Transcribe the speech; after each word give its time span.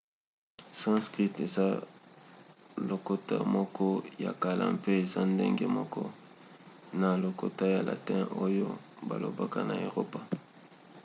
sanskrit 0.79 1.35
eza 1.45 1.67
lokota 2.89 3.37
moko 3.55 3.87
ya 4.23 4.31
kala 4.43 4.63
mpe 4.75 4.91
eza 5.03 5.21
ndenge 5.33 5.65
moko 5.77 6.01
na 6.99 7.09
lokota 7.23 7.65
ya 7.75 7.81
latin 7.87 8.21
oyo 8.45 8.67
balobaka 9.07 9.59
na 9.69 9.75
eropa 9.87 10.19